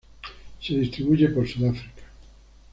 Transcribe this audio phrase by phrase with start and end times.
[0.59, 2.03] Se distribuyen por Sudáfrica.